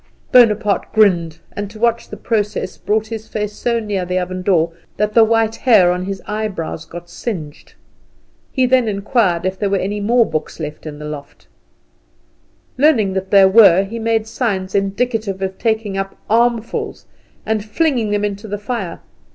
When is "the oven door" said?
4.03-4.71